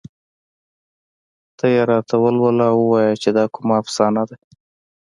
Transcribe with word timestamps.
ته 1.57 1.65
یې 1.73 1.81
راته 1.89 2.15
ولوله 2.23 2.65
او 2.71 2.77
ووايه 2.81 3.13
چې 3.21 3.29
دا 3.37 3.45
کومه 3.53 3.75
افسانه 3.81 4.23
ده 4.29 4.35